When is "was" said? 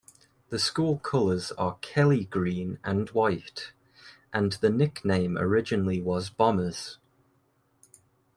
6.01-6.31